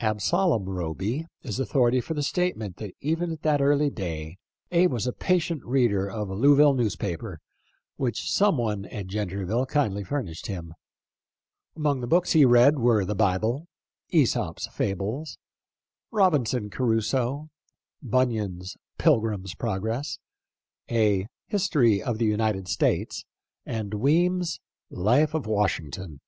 Absalom 0.00 0.64
Roby 0.70 1.26
is 1.42 1.60
authority 1.60 2.00
for 2.00 2.14
the 2.14 2.22
statement 2.22 2.78
that 2.78 2.94
even 3.02 3.30
at 3.30 3.42
that 3.42 3.60
early 3.60 3.90
day 3.90 4.38
Abe 4.72 4.90
was 4.90 5.06
a 5.06 5.12
patient 5.12 5.62
reader 5.66 6.08
of 6.10 6.30
a 6.30 6.34
Louisville 6.34 6.72
newspaper, 6.72 7.40
which 7.96 8.32
some 8.32 8.56
one 8.56 8.86
at 8.86 9.06
Gentryville 9.06 9.66
kindly 9.66 10.02
furnished 10.02 10.46
him. 10.46 10.72
Among 11.76 12.00
the 12.00 12.06
books 12.06 12.32
he 12.32 12.46
read 12.46 12.78
were 12.78 13.04
the 13.04 13.14
Bible," 13.14 13.66
^sop's 14.14 14.66
Fables," 14.68 15.36
4P 15.36 15.36
THE 15.36 15.36
LIFE 15.36 15.36
OF 15.36 15.40
LINCOLN." 15.40 15.40
Robinson 16.32 16.70
Crusoe," 16.70 17.48
Bunyan's" 18.02 18.76
Pilgrim's 18.98 19.54
Progress," 19.54 20.18
a 20.90 21.26
"History 21.48 22.02
of 22.02 22.16
the 22.16 22.24
United 22.24 22.66
States," 22.66 23.26
and 23.66 23.92
Weems' 23.92 24.58
"Life 24.88 25.34
of 25.34 25.46
Washington." 25.46 26.20